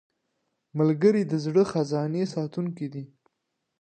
[0.77, 3.03] ملګری د زړه خزانې ساتونکی دی